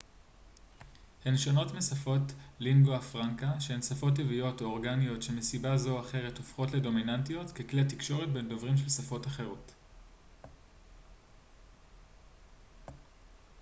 [1.25, 2.21] הן שונות משפות
[2.59, 8.33] לינגואה פרנקה שהן שפות טבעיות או אורגניות שמסיבה זו או אחרת הופכות לדומיננטיות ככלי תקשורת
[8.33, 9.71] בין דוברים של שפות אחרות